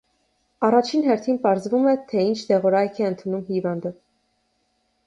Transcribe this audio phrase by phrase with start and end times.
[0.67, 3.95] Առաջին հերթին պարզվում է, թե ինչ դեղորայք է ընդունում հիվանդը։